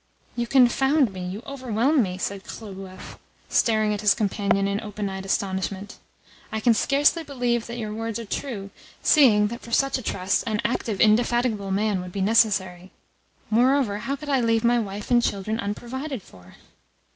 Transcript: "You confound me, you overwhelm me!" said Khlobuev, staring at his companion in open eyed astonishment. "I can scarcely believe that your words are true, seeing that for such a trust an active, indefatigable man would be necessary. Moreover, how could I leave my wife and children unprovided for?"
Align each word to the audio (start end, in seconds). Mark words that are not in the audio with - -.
"You 0.35 0.47
confound 0.47 1.13
me, 1.13 1.23
you 1.27 1.43
overwhelm 1.45 2.01
me!" 2.01 2.17
said 2.17 2.43
Khlobuev, 2.43 3.19
staring 3.49 3.93
at 3.93 4.01
his 4.01 4.15
companion 4.15 4.67
in 4.67 4.81
open 4.81 5.07
eyed 5.09 5.27
astonishment. 5.27 5.99
"I 6.51 6.59
can 6.59 6.73
scarcely 6.73 7.23
believe 7.23 7.67
that 7.67 7.77
your 7.77 7.93
words 7.93 8.17
are 8.17 8.25
true, 8.25 8.71
seeing 9.03 9.45
that 9.49 9.61
for 9.61 9.69
such 9.71 9.99
a 9.99 10.01
trust 10.01 10.43
an 10.47 10.59
active, 10.65 10.99
indefatigable 10.99 11.69
man 11.69 12.01
would 12.01 12.11
be 12.11 12.21
necessary. 12.21 12.89
Moreover, 13.51 13.99
how 13.99 14.15
could 14.15 14.29
I 14.29 14.41
leave 14.41 14.63
my 14.63 14.79
wife 14.79 15.11
and 15.11 15.21
children 15.21 15.59
unprovided 15.59 16.23
for?" 16.23 16.55